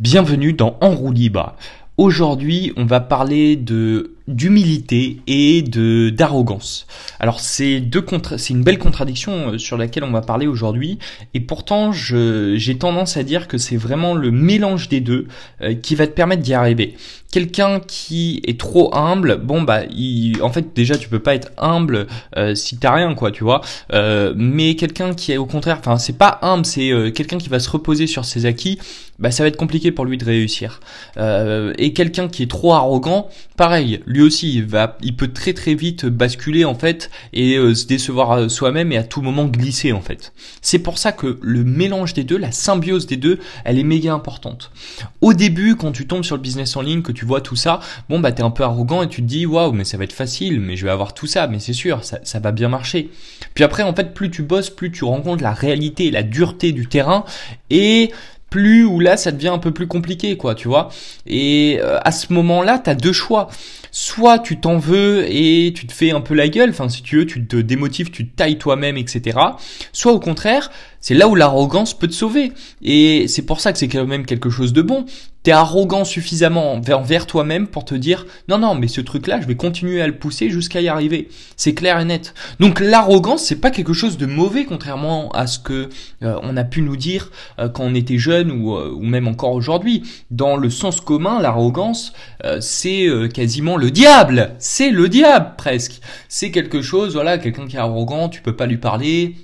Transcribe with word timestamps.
Bienvenue 0.00 0.52
dans 0.52 0.76
En. 0.80 0.92
Aujourd'hui, 1.98 2.72
on 2.76 2.84
va 2.84 2.98
parler 2.98 3.54
de 3.54 4.13
d'humilité 4.26 5.20
et 5.26 5.62
de 5.62 6.10
d'arrogance. 6.10 6.86
Alors 7.20 7.40
c'est 7.40 7.80
deux 7.80 8.00
contra 8.00 8.38
c'est 8.38 8.54
une 8.54 8.62
belle 8.62 8.78
contradiction 8.78 9.52
euh, 9.52 9.58
sur 9.58 9.76
laquelle 9.76 10.04
on 10.04 10.12
va 10.12 10.22
parler 10.22 10.46
aujourd'hui 10.46 10.98
et 11.34 11.40
pourtant 11.40 11.92
j'ai 11.92 12.78
tendance 12.78 13.16
à 13.16 13.22
dire 13.22 13.48
que 13.48 13.58
c'est 13.58 13.76
vraiment 13.76 14.14
le 14.14 14.30
mélange 14.30 14.88
des 14.88 15.00
deux 15.00 15.26
euh, 15.60 15.74
qui 15.74 15.94
va 15.94 16.06
te 16.06 16.12
permettre 16.12 16.42
d'y 16.42 16.54
arriver. 16.54 16.94
Quelqu'un 17.30 17.80
qui 17.80 18.40
est 18.46 18.60
trop 18.60 18.94
humble, 18.94 19.40
bon 19.42 19.62
bah 19.62 19.80
il, 19.90 20.40
en 20.40 20.50
fait 20.50 20.74
déjà 20.74 20.96
tu 20.96 21.08
peux 21.08 21.18
pas 21.18 21.34
être 21.34 21.50
humble 21.58 22.06
euh, 22.36 22.54
si 22.54 22.78
t'as 22.78 22.94
rien 22.94 23.14
quoi, 23.14 23.32
tu 23.32 23.42
vois. 23.42 23.60
Euh, 23.92 24.32
mais 24.36 24.76
quelqu'un 24.76 25.14
qui 25.14 25.32
est 25.32 25.36
au 25.36 25.46
contraire, 25.46 25.78
enfin 25.80 25.98
c'est 25.98 26.16
pas 26.16 26.38
humble, 26.42 26.64
c'est 26.64 27.12
quelqu'un 27.12 27.38
qui 27.38 27.48
va 27.48 27.58
se 27.58 27.68
reposer 27.68 28.06
sur 28.06 28.24
ses 28.24 28.46
acquis, 28.46 28.78
bah 29.18 29.32
ça 29.32 29.42
va 29.42 29.48
être 29.48 29.56
compliqué 29.56 29.90
pour 29.90 30.04
lui 30.04 30.16
de 30.16 30.24
réussir. 30.24 30.80
et 31.18 31.92
quelqu'un 31.92 32.28
qui 32.28 32.44
est 32.44 32.50
trop 32.50 32.72
arrogant, 32.72 33.28
pareil 33.56 34.00
lui 34.14 34.22
aussi, 34.22 34.54
il 34.54 34.64
va, 34.64 34.96
il 35.02 35.16
peut 35.16 35.32
très 35.32 35.52
très 35.52 35.74
vite 35.74 36.06
basculer 36.06 36.64
en 36.64 36.76
fait 36.76 37.10
et 37.32 37.56
euh, 37.56 37.74
se 37.74 37.86
décevoir 37.86 38.48
soi-même 38.48 38.92
et 38.92 38.96
à 38.96 39.02
tout 39.02 39.22
moment 39.22 39.46
glisser 39.46 39.92
en 39.92 40.00
fait. 40.00 40.32
C'est 40.62 40.78
pour 40.78 40.98
ça 40.98 41.10
que 41.10 41.38
le 41.42 41.64
mélange 41.64 42.14
des 42.14 42.22
deux, 42.22 42.38
la 42.38 42.52
symbiose 42.52 43.06
des 43.06 43.16
deux, 43.16 43.40
elle 43.64 43.78
est 43.78 43.84
méga 43.84 44.14
importante. 44.14 44.70
Au 45.20 45.34
début, 45.34 45.74
quand 45.74 45.90
tu 45.90 46.06
tombes 46.06 46.22
sur 46.22 46.36
le 46.36 46.42
business 46.42 46.76
en 46.76 46.82
ligne, 46.82 47.02
que 47.02 47.10
tu 47.10 47.24
vois 47.24 47.40
tout 47.40 47.56
ça, 47.56 47.80
bon 48.08 48.20
bah 48.20 48.30
t'es 48.30 48.44
un 48.44 48.50
peu 48.50 48.62
arrogant 48.62 49.02
et 49.02 49.08
tu 49.08 49.20
te 49.20 49.26
dis 49.26 49.46
waouh 49.46 49.72
mais 49.72 49.84
ça 49.84 49.96
va 49.96 50.04
être 50.04 50.12
facile, 50.12 50.60
mais 50.60 50.76
je 50.76 50.84
vais 50.84 50.92
avoir 50.92 51.12
tout 51.12 51.26
ça, 51.26 51.48
mais 51.48 51.58
c'est 51.58 51.72
sûr, 51.72 52.04
ça, 52.04 52.20
ça 52.22 52.38
va 52.38 52.52
bien 52.52 52.68
marcher. 52.68 53.10
Puis 53.54 53.64
après 53.64 53.82
en 53.82 53.94
fait 53.94 54.14
plus 54.14 54.30
tu 54.30 54.42
bosses, 54.42 54.70
plus 54.70 54.92
tu 54.92 55.04
rencontres 55.04 55.42
la 55.42 55.52
réalité, 55.52 56.12
la 56.12 56.22
dureté 56.22 56.70
du 56.70 56.86
terrain 56.86 57.24
et 57.70 58.12
plus 58.54 58.84
où 58.84 59.00
là 59.00 59.16
ça 59.16 59.32
devient 59.32 59.48
un 59.48 59.58
peu 59.58 59.72
plus 59.72 59.88
compliqué 59.88 60.36
quoi 60.36 60.54
tu 60.54 60.68
vois 60.68 60.88
et 61.26 61.80
euh, 61.80 61.98
à 62.04 62.12
ce 62.12 62.32
moment 62.32 62.62
là 62.62 62.78
tu 62.78 62.88
as 62.88 62.94
deux 62.94 63.12
choix 63.12 63.48
soit 63.90 64.40
tu 64.40 64.58
t'en 64.58 64.76
veux 64.76 65.24
et 65.28 65.72
tu 65.74 65.86
te 65.86 65.92
fais 65.92 66.10
un 66.10 66.20
peu 66.20 66.34
la 66.34 66.48
gueule, 66.48 66.70
enfin 66.70 66.88
si 66.88 67.00
tu 67.00 67.18
veux, 67.18 67.26
tu 67.26 67.46
te 67.46 67.56
démotives, 67.56 68.10
tu 68.10 68.28
te 68.28 68.36
tailles 68.36 68.58
toi-même, 68.58 68.96
etc. 68.96 69.38
Soit 69.92 70.12
au 70.12 70.18
contraire, 70.18 70.72
c'est 71.00 71.14
là 71.14 71.28
où 71.28 71.36
l'arrogance 71.36 71.96
peut 71.96 72.08
te 72.08 72.12
sauver. 72.12 72.50
Et 72.82 73.28
c'est 73.28 73.46
pour 73.46 73.60
ça 73.60 73.72
que 73.72 73.78
c'est 73.78 73.86
quand 73.86 74.04
même 74.04 74.26
quelque 74.26 74.50
chose 74.50 74.72
de 74.72 74.82
bon. 74.82 75.06
T'es 75.44 75.52
arrogant 75.52 76.06
suffisamment 76.06 76.72
envers 76.72 77.26
toi-même 77.26 77.66
pour 77.66 77.84
te 77.84 77.94
dire 77.94 78.24
non 78.48 78.56
non 78.56 78.74
mais 78.74 78.88
ce 78.88 79.02
truc 79.02 79.26
là 79.26 79.42
je 79.42 79.46
vais 79.46 79.56
continuer 79.56 80.00
à 80.00 80.06
le 80.06 80.16
pousser 80.16 80.48
jusqu'à 80.48 80.80
y 80.80 80.88
arriver. 80.88 81.28
C'est 81.54 81.74
clair 81.74 82.00
et 82.00 82.06
net. 82.06 82.32
Donc 82.60 82.80
l'arrogance 82.80 83.44
c'est 83.44 83.60
pas 83.60 83.70
quelque 83.70 83.92
chose 83.92 84.16
de 84.16 84.24
mauvais 84.24 84.64
contrairement 84.64 85.28
à 85.32 85.46
ce 85.46 85.58
que 85.58 85.90
euh, 86.22 86.38
on 86.42 86.56
a 86.56 86.64
pu 86.64 86.80
nous 86.80 86.96
dire 86.96 87.30
euh, 87.58 87.68
quand 87.68 87.84
on 87.84 87.94
était 87.94 88.16
jeune 88.16 88.52
ou, 88.52 88.74
euh, 88.74 88.90
ou 88.90 89.02
même 89.02 89.28
encore 89.28 89.52
aujourd'hui. 89.52 90.02
Dans 90.30 90.56
le 90.56 90.70
sens 90.70 91.02
commun 91.02 91.42
l'arrogance 91.42 92.14
c'est 92.60 93.06
quasiment 93.34 93.76
le 93.76 93.90
diable. 93.90 94.54
C'est 94.58 94.90
le 94.90 95.10
diable 95.10 95.52
presque. 95.58 96.00
C'est 96.30 96.52
quelque 96.52 96.80
chose 96.80 97.12
voilà 97.12 97.36
quelqu'un 97.36 97.66
qui 97.66 97.76
est 97.76 97.80
arrogant 97.80 98.30
tu 98.30 98.40
peux 98.40 98.56
pas 98.56 98.64
lui 98.64 98.78
parler 98.78 99.34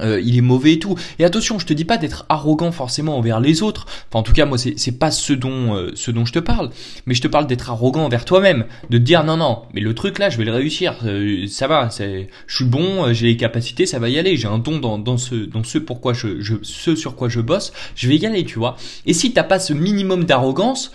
euh, 0.00 0.20
il 0.24 0.36
est 0.36 0.42
mauvais 0.42 0.74
et 0.74 0.78
tout. 0.78 0.96
Et 1.18 1.24
attention, 1.24 1.58
je 1.58 1.66
te 1.66 1.72
dis 1.72 1.84
pas 1.84 1.98
d'être 1.98 2.24
arrogant 2.28 2.72
forcément 2.72 3.16
envers 3.16 3.40
les 3.40 3.62
autres. 3.62 3.86
Enfin, 4.08 4.20
en 4.20 4.22
tout 4.22 4.32
cas, 4.32 4.46
moi, 4.46 4.58
c'est 4.58 4.78
c'est 4.78 4.98
pas 4.98 5.10
ce 5.10 5.32
dont 5.32 5.74
euh, 5.74 5.92
ce 5.94 6.10
dont 6.10 6.24
je 6.24 6.32
te 6.32 6.38
parle. 6.38 6.70
Mais 7.06 7.14
je 7.14 7.22
te 7.22 7.28
parle 7.28 7.46
d'être 7.46 7.70
arrogant 7.70 8.04
envers 8.04 8.24
toi-même, 8.24 8.66
de 8.90 8.98
te 8.98 9.02
dire 9.02 9.24
non 9.24 9.36
non, 9.36 9.62
mais 9.74 9.80
le 9.80 9.94
truc 9.94 10.18
là, 10.18 10.30
je 10.30 10.38
vais 10.38 10.44
le 10.44 10.52
réussir. 10.52 10.96
Euh, 11.04 11.46
ça 11.46 11.66
va, 11.66 11.90
c'est, 11.90 12.28
je 12.46 12.56
suis 12.56 12.64
bon, 12.64 13.12
j'ai 13.12 13.26
les 13.26 13.36
capacités, 13.36 13.86
ça 13.86 13.98
va 13.98 14.08
y 14.08 14.18
aller. 14.18 14.36
J'ai 14.36 14.48
un 14.48 14.58
don 14.58 14.78
dans 14.78 14.98
dans 14.98 15.16
ce 15.16 15.34
dans 15.34 15.64
ce 15.64 15.78
pourquoi 15.78 16.12
je, 16.12 16.40
je 16.40 16.56
ce 16.62 16.94
sur 16.94 17.16
quoi 17.16 17.28
je 17.28 17.40
bosse, 17.40 17.72
je 17.94 18.08
vais 18.08 18.16
y 18.16 18.26
aller, 18.26 18.44
tu 18.44 18.58
vois. 18.58 18.76
Et 19.06 19.12
si 19.12 19.32
t'as 19.32 19.44
pas 19.44 19.58
ce 19.58 19.72
minimum 19.72 20.24
d'arrogance 20.24 20.92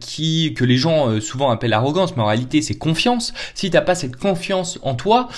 qui 0.00 0.54
que 0.54 0.64
les 0.64 0.76
gens 0.76 1.20
souvent 1.20 1.50
appellent 1.50 1.72
arrogance, 1.72 2.16
mais 2.16 2.22
en 2.22 2.26
réalité 2.26 2.62
c'est 2.62 2.74
confiance. 2.74 3.32
Si 3.54 3.70
t'as 3.70 3.80
pas 3.80 3.94
cette 3.94 4.16
confiance 4.16 4.78
en 4.82 4.94
toi 4.94 5.28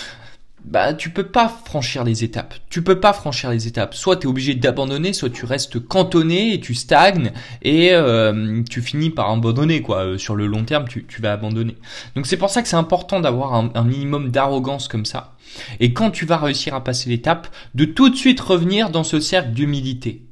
bah 0.64 0.94
tu 0.94 1.10
peux 1.10 1.26
pas 1.26 1.48
franchir 1.48 2.04
les 2.04 2.24
étapes. 2.24 2.54
Tu 2.70 2.82
peux 2.82 2.98
pas 2.98 3.12
franchir 3.12 3.50
les 3.50 3.66
étapes. 3.66 3.94
Soit 3.94 4.16
tu 4.16 4.26
es 4.26 4.30
obligé 4.30 4.54
d'abandonner, 4.54 5.12
soit 5.12 5.30
tu 5.30 5.44
restes 5.44 5.78
cantonné 5.78 6.54
et 6.54 6.60
tu 6.60 6.74
stagnes 6.74 7.32
et 7.62 7.90
euh, 7.92 8.62
tu 8.68 8.80
finis 8.80 9.10
par 9.10 9.30
abandonner 9.30 9.82
quoi. 9.82 10.04
Euh, 10.04 10.18
sur 10.18 10.34
le 10.34 10.46
long 10.46 10.64
terme, 10.64 10.86
tu, 10.88 11.04
vas 11.20 11.32
abandonner. 11.32 11.76
Donc 12.16 12.26
c'est 12.26 12.38
pour 12.38 12.50
ça 12.50 12.62
que 12.62 12.68
c'est 12.68 12.76
important 12.76 13.20
d'avoir 13.20 13.54
un, 13.54 13.84
minimum 13.84 14.30
d'arrogance 14.30 14.88
comme 14.88 15.04
ça. 15.04 15.34
Et 15.80 15.92
quand 15.92 16.10
tu 16.10 16.24
vas 16.24 16.38
réussir 16.38 16.74
à 16.74 16.82
passer 16.82 17.10
l'étape, 17.10 17.48
de 17.74 17.84
tout 17.84 18.08
de 18.08 18.16
suite 18.16 18.40
revenir 18.40 18.90
dans 18.90 19.04
ce 19.04 19.20
cercle 19.20 19.50
d'humilité. 19.50 20.22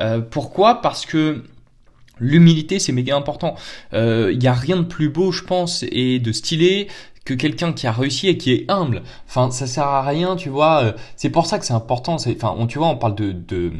Euh, 0.00 0.20
pourquoi? 0.20 0.80
Parce 0.82 1.06
que 1.06 1.44
L'humilité, 2.18 2.78
c'est 2.78 2.92
méga 2.92 3.14
important. 3.14 3.56
Il 3.92 3.98
euh, 3.98 4.32
y 4.32 4.46
a 4.46 4.54
rien 4.54 4.78
de 4.78 4.84
plus 4.84 5.10
beau, 5.10 5.32
je 5.32 5.44
pense, 5.44 5.84
et 5.90 6.18
de 6.18 6.32
stylé 6.32 6.88
que 7.26 7.34
quelqu'un 7.34 7.72
qui 7.72 7.86
a 7.86 7.92
réussi 7.92 8.28
et 8.28 8.38
qui 8.38 8.52
est 8.52 8.70
humble. 8.70 9.02
Enfin, 9.28 9.50
ça 9.50 9.66
sert 9.66 9.84
à 9.84 10.02
rien, 10.02 10.36
tu 10.36 10.48
vois. 10.48 10.82
Euh, 10.82 10.92
c'est 11.16 11.28
pour 11.28 11.44
ça 11.46 11.58
que 11.58 11.66
c'est 11.66 11.74
important. 11.74 12.14
Enfin, 12.14 12.54
on, 12.56 12.68
tu 12.68 12.78
vois, 12.78 12.86
on 12.86 12.96
parle 12.96 13.16
de, 13.16 13.72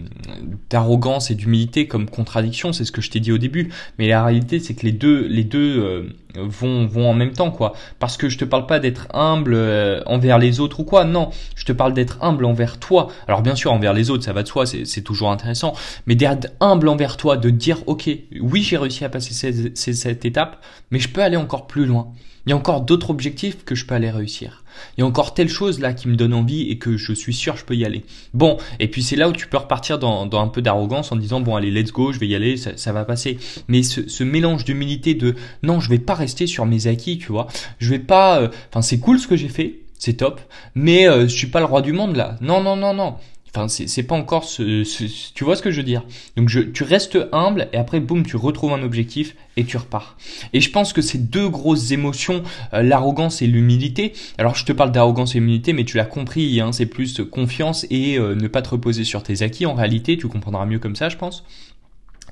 d'arrogance 0.69 1.31
et 1.31 1.37
d'humilité 1.37 1.87
comme 1.87 2.11
contradiction. 2.11 2.73
C'est 2.73 2.85
ce 2.85 2.91
que 2.91 3.01
je 3.01 3.09
t'ai 3.09 3.21
dit 3.21 3.31
au 3.31 3.39
début. 3.39 3.73
Mais 3.99 4.09
la 4.09 4.25
réalité, 4.25 4.59
c'est 4.59 4.75
que 4.75 4.85
les 4.85 4.91
deux, 4.91 5.29
les 5.29 5.45
deux 5.45 5.79
euh, 5.79 6.03
vont, 6.35 6.87
vont 6.87 7.09
en 7.09 7.15
même 7.15 7.33
temps, 7.33 7.53
quoi. 7.53 7.75
Parce 8.01 8.17
que 8.17 8.29
je 8.29 8.37
te 8.37 8.45
parle 8.45 8.67
pas 8.67 8.81
d'être 8.81 9.07
humble 9.15 9.55
euh, 9.55 10.03
envers 10.07 10.39
les 10.39 10.59
autres 10.59 10.81
ou 10.81 10.85
quoi. 10.85 11.05
Non, 11.05 11.31
je 11.55 11.65
te 11.65 11.73
parle 11.73 11.95
d'être 11.95 12.19
humble 12.23 12.47
envers 12.47 12.81
toi. 12.81 13.07
Alors 13.29 13.43
bien 13.43 13.55
sûr, 13.55 13.73
envers 13.73 13.93
les 13.93 14.11
autres, 14.11 14.25
ça 14.25 14.33
va 14.33 14.43
de 14.43 14.49
soi. 14.49 14.67
C'est, 14.67 14.85
c'est 14.85 15.03
toujours 15.03 15.31
intéressant. 15.31 15.73
Mais 16.07 16.17
d'être 16.17 16.49
humble 16.59 16.89
envers 16.89 17.17
toi, 17.17 17.37
de 17.37 17.51
dire, 17.51 17.79
ok, 17.87 18.11
oui, 18.41 18.63
j'ai 18.63 18.77
réussi 18.77 19.05
à 19.05 19.09
passer 19.09 19.53
cette 19.77 20.25
étape, 20.25 20.65
mais 20.91 20.99
je 20.99 21.09
peux 21.09 21.23
aller 21.23 21.37
encore 21.37 21.69
plus 21.69 21.87
loin. 21.87 22.13
Il 22.47 22.51
y 22.51 22.53
a 22.53 22.57
encore 22.57 22.83
d'autres 22.83 23.11
objectifs 23.11 23.65
que 23.65 23.75
je 23.75 23.87
peux 23.87 23.95
aller 23.95 24.11
réussir. 24.11 24.63
Il 24.97 25.01
y 25.01 25.03
a 25.03 25.07
encore 25.07 25.35
telle 25.35 25.49
chose 25.49 25.81
là 25.81 25.93
qui 25.93 26.07
me 26.07 26.15
donne 26.15 26.33
envie 26.33 26.71
et 26.71 26.79
que 26.79 26.97
je 26.97 27.13
suis 27.13 27.35
sûr 27.35 27.57
je 27.57 27.65
peux 27.65 27.75
y 27.75 27.85
aller. 27.85 28.05
Bon, 28.35 28.57
et 28.79 28.89
puis 28.89 29.03
c'est 29.03 29.17
là 29.17 29.29
où 29.29 29.33
tu 29.33 29.49
peux 29.49 29.57
repartir 29.57 29.99
dans, 29.99 30.31
un 30.31 30.49
peu 30.49 30.63
d'arrogance 30.63 31.11
en 31.11 31.17
disant 31.17 31.41
bon 31.41 31.57
allez 31.57 31.71
let's 31.71 31.93
go, 31.93 32.13
je 32.13 32.21
vais 32.21 32.29
y 32.29 32.35
aller, 32.35 32.57
ça, 32.57 32.93
va 32.93 33.05
passer. 33.05 33.39
Mais 33.69 33.83
ce, 33.83 34.09
ce 34.09 34.23
mélange 34.23 34.65
d'humilité 34.65 35.15
de 35.15 35.35
non 35.63 35.81
je 35.81 35.91
vais 35.91 35.99
pas 35.99 36.15
rester 36.15 36.47
sur 36.47 36.67
mes 36.67 36.87
acquis, 36.87 37.19
tu 37.19 37.33
vois. 37.33 37.49
Je 37.79 37.91
vais 37.91 37.99
pas, 37.99 38.41
euh, 38.41 38.49
enfin 38.71 38.83
c'est 38.83 39.01
cool 39.01 39.19
ce 39.19 39.27
que 39.27 39.37
j'ai 39.37 39.49
fait, 39.49 39.81
c'est 39.99 40.15
top, 40.15 40.41
mais 40.75 41.09
euh, 41.09 41.23
je 41.23 41.35
suis 41.35 41.49
pas 41.49 41.61
le 41.61 41.67
roi 41.67 41.83
du 41.83 41.93
monde 41.93 42.17
là. 42.17 42.37
Non 42.41 42.63
non 42.63 42.77
non 42.77 42.95
non. 42.95 43.17
C'est 43.69 44.03
pas 44.03 44.15
encore 44.15 44.45
ce, 44.45 44.83
tu 45.35 45.45
vois 45.45 45.57
ce 45.57 45.63
que 45.63 45.71
je 45.71 45.79
veux 45.79 45.87
dire. 45.87 46.05
Donc 46.37 46.51
tu 46.73 46.83
restes 46.83 47.19
humble 47.33 47.69
et 47.73 47.77
après 47.77 48.01
boum, 48.01 48.25
tu 48.25 48.37
retrouves 48.37 48.73
un 48.73 48.83
objectif 48.83 49.35
et 49.57 49.65
tu 49.65 49.77
repars. 49.77 50.17
Et 50.53 50.61
je 50.61 50.71
pense 50.71 50.93
que 50.93 51.03
ces 51.03 51.19
deux 51.19 51.49
grosses 51.49 51.91
émotions, 51.91 52.43
euh, 52.75 52.83
l'arrogance 52.83 53.43
et 53.43 53.47
l'humilité. 53.47 54.13
Alors 54.39 54.55
je 54.55 54.65
te 54.65 54.73
parle 54.73 54.93
d'arrogance 54.93 55.35
et 55.35 55.39
d'humilité, 55.39 55.73
mais 55.73 55.85
tu 55.85 55.97
l'as 55.97 56.05
compris, 56.05 56.61
hein, 56.61 56.73
c'est 56.73 56.87
plus 56.87 57.21
confiance 57.31 57.87
et 57.91 58.19
euh, 58.19 58.35
ne 58.35 58.49
pas 58.49 58.63
te 58.63 58.71
reposer 58.71 59.05
sur 59.05 59.23
tes 59.23 59.43
acquis. 59.43 59.67
En 59.67 59.75
réalité, 59.75 60.17
tu 60.17 60.29
comprendras 60.29 60.67
mieux 60.67 60.79
comme 60.79 60.97
ça, 60.97 61.09
je 61.09 61.17
pense. 61.17 61.45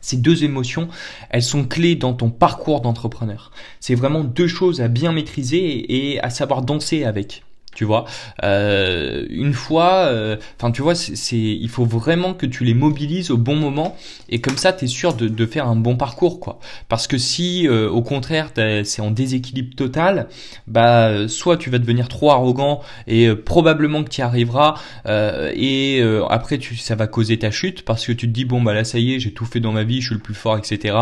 Ces 0.00 0.18
deux 0.18 0.44
émotions, 0.44 0.88
elles 1.30 1.42
sont 1.42 1.64
clés 1.64 1.96
dans 1.96 2.12
ton 2.12 2.28
parcours 2.28 2.82
d'entrepreneur. 2.82 3.50
C'est 3.80 3.94
vraiment 3.94 4.22
deux 4.22 4.48
choses 4.48 4.82
à 4.82 4.88
bien 4.88 5.12
maîtriser 5.12 6.12
et 6.12 6.20
à 6.20 6.28
savoir 6.28 6.60
danser 6.60 7.04
avec 7.04 7.42
tu 7.74 7.84
vois. 7.84 8.04
Euh, 8.42 9.26
une 9.30 9.52
fois 9.52 10.06
euh, 10.06 10.36
enfin 10.58 10.70
tu 10.70 10.82
vois 10.82 10.94
c'est 10.94 11.36
il 11.36 11.68
faut 11.68 11.84
vraiment 11.84 12.34
que 12.34 12.46
tu 12.46 12.64
les 12.64 12.74
mobilises 12.74 13.30
au 13.30 13.36
bon 13.36 13.56
moment 13.56 13.96
et 14.28 14.40
comme 14.40 14.56
ça 14.56 14.72
tu 14.72 14.84
es 14.84 14.88
sûr 14.88 15.14
de, 15.14 15.28
de, 15.28 15.46
faire 15.46 15.66
un 15.66 15.76
bon 15.76 15.96
parcours 15.96 16.40
quoi. 16.40 16.58
Parce 16.88 17.06
que 17.06 17.18
si 17.18 17.66
euh, 17.68 17.88
au 17.90 18.02
contraire 18.02 18.50
c'est 18.84 19.02
en 19.02 19.10
déséquilibre 19.10 19.74
total 19.76 20.28
bah 20.66 21.28
soit 21.28 21.56
tu 21.56 21.70
vas 21.70 21.78
devenir 21.78 22.08
trop 22.08 22.30
arrogant 22.30 22.80
et 23.06 23.26
euh, 23.26 23.36
probablement 23.36 24.04
que 24.04 24.10
tu 24.10 24.20
y 24.20 24.24
arriveras 24.24 24.74
et 25.06 26.02
après 26.30 26.58
tu 26.58 26.76
ça 26.76 26.94
va 26.94 27.06
causer 27.06 27.38
ta 27.38 27.50
chute 27.50 27.84
parce 27.84 28.06
que 28.06 28.12
tu 28.12 28.26
te 28.26 28.32
dis 28.32 28.44
bon 28.44 28.62
bah 28.62 28.74
là 28.74 28.84
ça 28.84 28.98
y 28.98 29.14
est 29.14 29.20
j'ai 29.20 29.32
tout 29.32 29.44
fait 29.44 29.60
dans 29.60 29.72
ma 29.72 29.84
vie 29.84 30.00
je 30.00 30.06
suis 30.06 30.14
le 30.14 30.20
plus 30.20 30.34
fort 30.34 30.56
etc 30.56 30.96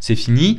c'est 0.00 0.16
fini. 0.16 0.58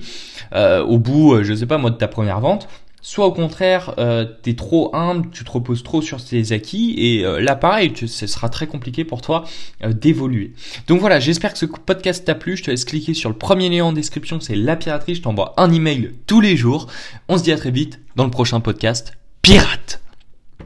Au 0.53 0.97
bout 0.97 1.43
je 1.43 1.53
sais 1.53 1.65
pas 1.65 1.77
moi 1.77 1.91
de 1.91 1.97
ta 1.97 2.07
première 2.07 2.39
vente 2.39 2.67
soit 3.01 3.25
au 3.25 3.31
contraire 3.31 3.93
euh, 3.97 4.25
tu 4.43 4.51
es 4.51 4.53
trop 4.55 4.95
humble, 4.95 5.29
tu 5.31 5.43
te 5.43 5.51
reposes 5.51 5.83
trop 5.83 6.01
sur 6.01 6.23
tes 6.23 6.51
acquis 6.51 6.95
et 6.97 7.25
euh, 7.25 7.39
là 7.39 7.55
pareil, 7.55 7.93
ce 7.95 8.27
sera 8.27 8.49
très 8.49 8.67
compliqué 8.67 9.03
pour 9.03 9.21
toi 9.21 9.43
euh, 9.83 9.93
d'évoluer. 9.93 10.53
Donc 10.87 10.99
voilà, 10.99 11.19
j'espère 11.19 11.53
que 11.53 11.59
ce 11.59 11.65
podcast 11.65 12.25
t'a 12.25 12.35
plu, 12.35 12.57
je 12.57 12.63
te 12.63 12.71
laisse 12.71 12.85
cliquer 12.85 13.13
sur 13.13 13.29
le 13.29 13.35
premier 13.35 13.69
lien 13.69 13.85
en 13.85 13.93
description, 13.93 14.39
c'est 14.39 14.55
la 14.55 14.75
piraterie, 14.75 15.15
je 15.15 15.21
t'envoie 15.21 15.53
un 15.57 15.71
email 15.71 16.13
tous 16.27 16.41
les 16.41 16.57
jours. 16.57 16.87
On 17.27 17.37
se 17.37 17.43
dit 17.43 17.51
à 17.51 17.57
très 17.57 17.71
vite 17.71 17.99
dans 18.15 18.25
le 18.25 18.31
prochain 18.31 18.59
podcast 18.59 19.13
Pirate 19.41 20.01